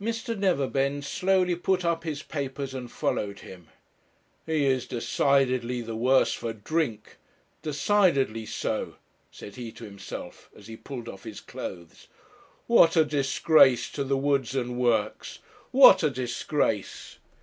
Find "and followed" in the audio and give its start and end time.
2.72-3.40